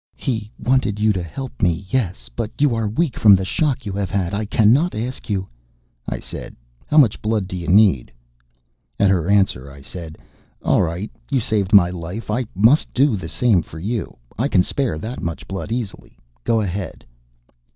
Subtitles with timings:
[0.17, 2.27] "He wanted you to help me, yes.
[2.35, 4.33] But you are weak from the shock you have had.
[4.33, 5.47] I cannot ask you"
[6.09, 6.55] I said,
[6.87, 8.11] "How much blood do you need?"
[8.99, 10.17] At her answer, I said,
[10.63, 11.11] "All right.
[11.29, 14.17] You saved my life; I must do the same for you.
[14.39, 16.17] I can spare that much blood easily.
[16.45, 17.05] Go ahead."